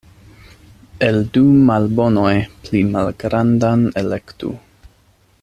El 1.07 1.17
du 1.35 1.43
malbonoj 1.67 2.33
pli 2.65 2.83
malgrandan 2.97 3.85
elektu. 4.03 4.57